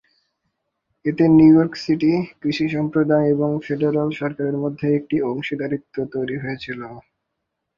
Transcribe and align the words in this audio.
এতে 1.05 1.23
New York 1.31 1.73
city, 1.83 2.11
কৃষি 2.41 2.65
সম্প্রদায় 2.75 3.27
এবং 3.35 3.49
ফেডারাল 3.65 4.09
সরকারের 4.19 4.57
মধ্যে 4.63 4.87
একটি 4.99 5.15
অংশীদারত্ব 5.29 5.95
তৈরি 6.13 6.35
হয়েছিল। 6.37 6.81